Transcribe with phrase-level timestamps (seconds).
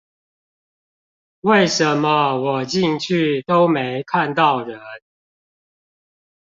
[1.41, 4.81] 為什麼我進去都沒看到人